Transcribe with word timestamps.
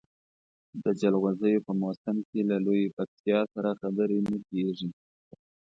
د 0.83 0.85
جلغوزیو 1.01 1.65
په 1.67 1.71
موسم 1.81 2.15
کې 2.29 2.39
له 2.49 2.57
لویې 2.65 2.93
پکتیا 2.97 3.39
سره 3.53 3.69
خبرې 3.81 4.19
نه 4.29 4.37
کېږي. 4.49 4.89